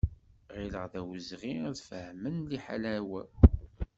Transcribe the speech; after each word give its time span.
Ɣilleɣ 0.55 0.85
d 0.91 0.93
awezɣi 0.99 1.53
ad 1.69 1.77
fehmen 1.89 2.35
liḥala-w. 2.49 3.11